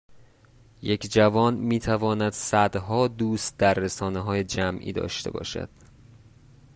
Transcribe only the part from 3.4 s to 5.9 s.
در رسانههای جمعی داشته باشد